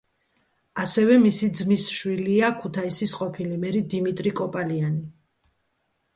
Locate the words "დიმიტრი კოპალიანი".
3.93-5.07